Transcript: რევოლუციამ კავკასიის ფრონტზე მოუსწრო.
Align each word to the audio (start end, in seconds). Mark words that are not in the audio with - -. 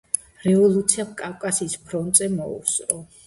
რევოლუციამ 0.45 1.11
კავკასიის 1.19 1.77
ფრონტზე 1.91 2.31
მოუსწრო. 2.39 2.99